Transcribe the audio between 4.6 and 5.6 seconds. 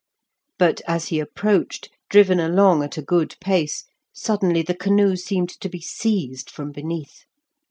the canoe seemed